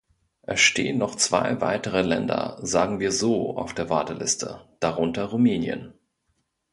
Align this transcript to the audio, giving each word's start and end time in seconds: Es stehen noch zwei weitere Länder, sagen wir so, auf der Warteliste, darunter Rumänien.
Es 0.41 0.59
stehen 0.61 0.97
noch 0.97 1.13
zwei 1.13 1.61
weitere 1.61 2.01
Länder, 2.01 2.57
sagen 2.63 2.99
wir 2.99 3.11
so, 3.11 3.55
auf 3.55 3.75
der 3.75 3.91
Warteliste, 3.91 4.67
darunter 4.79 5.25
Rumänien. 5.25 5.93